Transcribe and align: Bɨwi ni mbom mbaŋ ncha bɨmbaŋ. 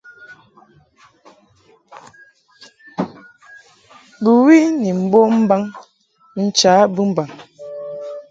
Bɨwi 4.23 4.57
ni 4.81 4.89
mbom 5.01 5.31
mbaŋ 5.43 5.61
ncha 6.43 6.71
bɨmbaŋ. 6.95 7.27